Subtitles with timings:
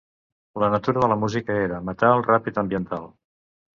[0.61, 3.07] La natura de la música era metal ràpid ambiental.